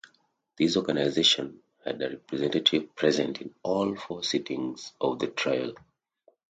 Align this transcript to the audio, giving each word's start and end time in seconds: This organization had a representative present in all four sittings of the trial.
This 0.57 0.77
organization 0.77 1.59
had 1.85 2.01
a 2.01 2.09
representative 2.09 2.95
present 2.95 3.39
in 3.39 3.53
all 3.61 3.95
four 3.95 4.23
sittings 4.23 4.93
of 4.99 5.19
the 5.19 5.27
trial. 5.27 5.73